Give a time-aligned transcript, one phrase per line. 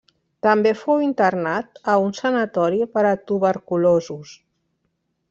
[0.45, 4.33] També fou internat a un sanatori per a tuberculosos.